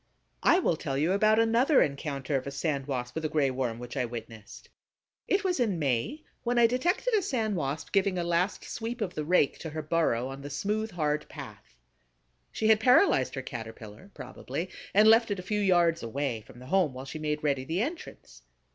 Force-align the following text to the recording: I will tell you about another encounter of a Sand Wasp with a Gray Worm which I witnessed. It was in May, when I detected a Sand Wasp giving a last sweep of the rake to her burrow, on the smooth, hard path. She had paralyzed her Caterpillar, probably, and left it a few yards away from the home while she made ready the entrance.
I 0.41 0.57
will 0.57 0.77
tell 0.77 0.97
you 0.97 1.11
about 1.11 1.37
another 1.37 1.79
encounter 1.83 2.35
of 2.35 2.47
a 2.47 2.51
Sand 2.51 2.87
Wasp 2.87 3.13
with 3.13 3.23
a 3.23 3.29
Gray 3.29 3.51
Worm 3.51 3.77
which 3.77 3.95
I 3.95 4.03
witnessed. 4.03 4.67
It 5.27 5.43
was 5.43 5.59
in 5.59 5.77
May, 5.77 6.23
when 6.41 6.57
I 6.57 6.65
detected 6.65 7.13
a 7.13 7.21
Sand 7.21 7.55
Wasp 7.55 7.91
giving 7.91 8.17
a 8.17 8.23
last 8.23 8.63
sweep 8.63 8.99
of 9.01 9.13
the 9.13 9.23
rake 9.23 9.59
to 9.59 9.69
her 9.69 9.83
burrow, 9.83 10.27
on 10.29 10.41
the 10.41 10.49
smooth, 10.49 10.89
hard 10.89 11.29
path. 11.29 11.75
She 12.51 12.67
had 12.69 12.79
paralyzed 12.79 13.35
her 13.35 13.43
Caterpillar, 13.43 14.09
probably, 14.15 14.71
and 14.91 15.07
left 15.07 15.29
it 15.29 15.37
a 15.37 15.43
few 15.43 15.59
yards 15.61 16.01
away 16.01 16.41
from 16.47 16.57
the 16.57 16.65
home 16.65 16.95
while 16.95 17.05
she 17.05 17.19
made 17.19 17.43
ready 17.43 17.63
the 17.63 17.83
entrance. 17.83 18.41